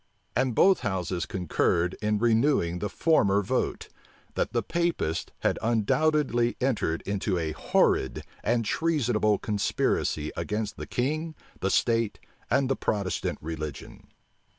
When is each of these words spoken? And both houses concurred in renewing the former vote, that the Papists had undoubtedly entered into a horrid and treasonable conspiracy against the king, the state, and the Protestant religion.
And 0.35 0.55
both 0.55 0.79
houses 0.79 1.27
concurred 1.27 1.93
in 2.01 2.17
renewing 2.17 2.79
the 2.79 2.89
former 2.89 3.43
vote, 3.43 3.87
that 4.33 4.51
the 4.51 4.63
Papists 4.63 5.31
had 5.41 5.59
undoubtedly 5.61 6.57
entered 6.59 7.03
into 7.03 7.37
a 7.37 7.51
horrid 7.51 8.23
and 8.43 8.65
treasonable 8.65 9.37
conspiracy 9.37 10.31
against 10.35 10.77
the 10.77 10.87
king, 10.87 11.35
the 11.59 11.69
state, 11.69 12.17
and 12.49 12.67
the 12.67 12.75
Protestant 12.75 13.37
religion. 13.41 14.07